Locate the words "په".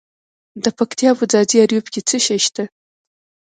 1.17-1.23